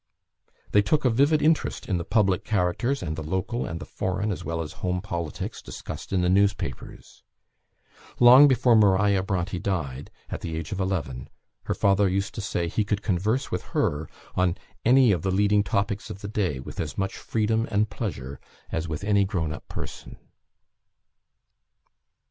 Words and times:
They 0.71 0.81
took 0.81 1.05
a 1.05 1.11
vivid 1.11 1.43
interest 1.43 1.87
in 1.87 1.97
the 1.99 2.03
public 2.03 2.43
characters, 2.43 3.03
and 3.03 3.15
the 3.15 3.21
local 3.21 3.67
and 3.67 3.79
the 3.79 3.85
foreign 3.85 4.31
as 4.31 4.43
well 4.43 4.61
as 4.63 4.73
home 4.81 4.99
politics 4.99 5.61
discussed 5.61 6.11
in 6.11 6.21
the 6.21 6.27
newspapers. 6.29 7.21
Long 8.19 8.47
before 8.47 8.75
Maria 8.75 9.21
Bronte 9.21 9.59
died, 9.59 10.09
at 10.27 10.41
the 10.41 10.55
age 10.57 10.71
of 10.71 10.79
eleven, 10.79 11.29
her 11.65 11.75
father 11.75 12.09
used 12.09 12.33
to 12.33 12.41
say 12.41 12.67
he 12.67 12.83
could 12.83 13.03
converse 13.03 13.51
with 13.51 13.61
her 13.77 14.09
on 14.33 14.57
any 14.83 15.11
of 15.11 15.21
the 15.21 15.29
leading 15.29 15.61
topics 15.63 16.09
of 16.09 16.21
the 16.21 16.27
day 16.27 16.59
with 16.59 16.79
as 16.79 16.97
much 16.97 17.15
freedom 17.15 17.67
and 17.69 17.91
pleasure 17.91 18.39
as 18.71 18.87
with 18.87 19.03
any 19.03 19.23
grown 19.23 19.53
up 19.53 19.67
person. 19.67 20.17